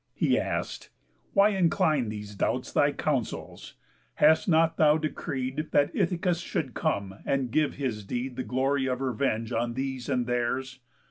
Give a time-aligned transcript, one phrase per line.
[0.15, 0.87] He ask'd:
[1.33, 3.75] "Why incline These doubts thy counsels?
[4.15, 8.99] Hast not thou decreed That Ithacus should come and give his deed The glory of
[8.99, 10.79] revenge on these and theirs?